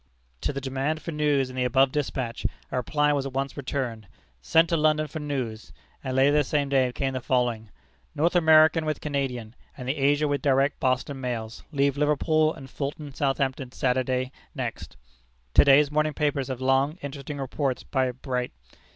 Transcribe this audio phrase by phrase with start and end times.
[0.41, 4.07] To the demand for news in the above despatch, a reply was at once returned:
[4.41, 5.71] "Sent to London for news."
[6.03, 7.69] And later the same day came the following:
[8.15, 13.13] "North American with Canadian, and the Asia with direct Boston mails, leave Liverpool, and Fulton,
[13.13, 14.97] Southampton, Saturday next.
[15.53, 18.51] To day's morning papers have long, interesting reports by Bright.